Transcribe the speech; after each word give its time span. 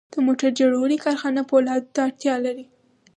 د 0.13 0.15
موټر 0.25 0.49
جوړونې 0.59 0.97
کارخانه 1.05 1.41
پولادو 1.49 1.91
ته 1.93 1.99
اړتیا 2.07 2.35
لري 2.45 2.65